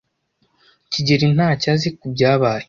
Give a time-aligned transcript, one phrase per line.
[0.91, 2.59] kigeli ntacyo azi kubyabaye.